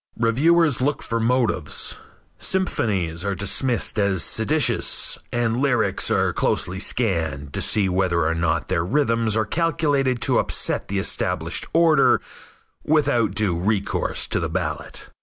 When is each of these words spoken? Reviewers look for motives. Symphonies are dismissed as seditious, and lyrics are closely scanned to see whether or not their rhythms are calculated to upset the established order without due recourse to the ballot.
Reviewers 0.17 0.81
look 0.81 1.03
for 1.03 1.19
motives. 1.19 1.99
Symphonies 2.39 3.23
are 3.23 3.35
dismissed 3.35 3.99
as 3.99 4.23
seditious, 4.23 5.19
and 5.31 5.57
lyrics 5.61 6.09
are 6.09 6.33
closely 6.33 6.79
scanned 6.79 7.53
to 7.53 7.61
see 7.61 7.87
whether 7.87 8.25
or 8.25 8.33
not 8.33 8.67
their 8.67 8.83
rhythms 8.83 9.37
are 9.37 9.45
calculated 9.45 10.19
to 10.23 10.39
upset 10.39 10.87
the 10.87 10.97
established 10.97 11.67
order 11.71 12.19
without 12.83 13.35
due 13.35 13.55
recourse 13.55 14.25
to 14.25 14.39
the 14.39 14.49
ballot. 14.49 15.11